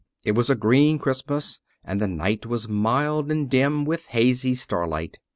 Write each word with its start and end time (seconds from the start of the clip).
It 0.25 0.31
was 0.31 0.49
a 0.49 0.55
green 0.55 0.97
Christmas, 0.97 1.59
and 1.83 2.01
the 2.01 2.07
night 2.07 2.47
was 2.47 2.67
mild 2.67 3.29
and 3.31 3.47
dim, 3.47 3.85
with 3.85 4.07
hazy 4.07 4.55
starlight. 4.55 5.19